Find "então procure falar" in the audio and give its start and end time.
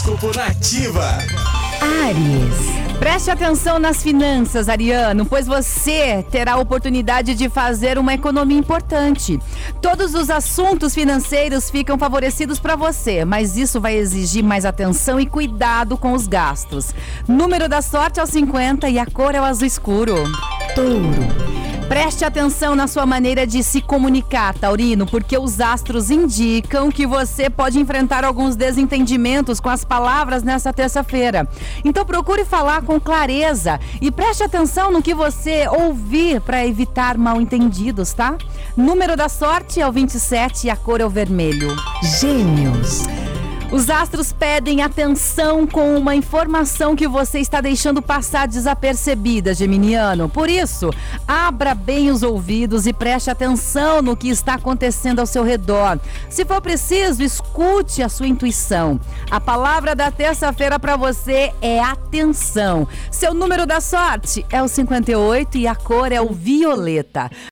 31.84-32.82